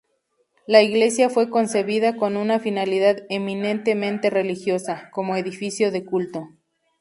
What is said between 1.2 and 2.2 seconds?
fue concebida